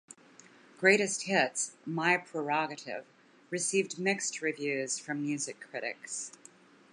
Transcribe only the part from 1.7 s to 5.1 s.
My Prerogative" received mixed reviews